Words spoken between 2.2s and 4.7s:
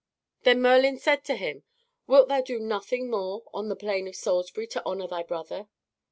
thou do nothing more on the Plain of Salisbury,